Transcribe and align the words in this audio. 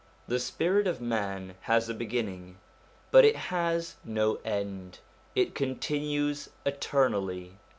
The 0.27 0.39
spirit 0.39 0.87
of 0.87 0.99
man 0.99 1.53
has 1.61 1.87
a 1.87 1.93
beginning, 1.93 2.57
but 3.11 3.23
it 3.23 3.35
has 3.35 3.97
no 4.03 4.39
end; 4.43 4.97
it 5.35 5.53
continues 5.53 6.49
eternally. 6.65 7.59